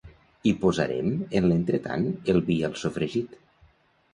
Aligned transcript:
Hi 0.43 0.53
posarem 0.61 1.11
en 1.41 1.47
l'entretant 1.51 2.07
el 2.35 2.41
vi 2.49 2.57
al 2.71 2.77
sofregit. 2.85 3.37